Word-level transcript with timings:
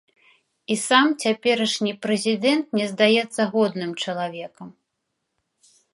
І 0.75 0.77
сам 0.87 1.11
цяперашні 1.25 1.93
прэзідэнт 2.05 2.65
мне 2.77 2.85
здаецца 2.93 3.41
годным 3.55 3.91
чалавекам. 4.07 4.67